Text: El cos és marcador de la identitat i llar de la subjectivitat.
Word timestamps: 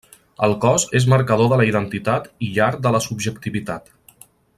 El 0.45 0.53
cos 0.63 0.85
és 0.99 1.05
marcador 1.13 1.51
de 1.51 1.59
la 1.61 1.67
identitat 1.71 2.27
i 2.47 2.51
llar 2.55 2.71
de 2.87 2.93
la 2.97 3.03
subjectivitat. 3.11 3.93